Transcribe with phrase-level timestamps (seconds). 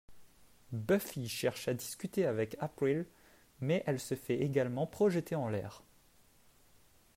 [0.71, 3.05] Buffy cherche à discuter avec April
[3.59, 5.83] mais elle se fait également projeter en l'air.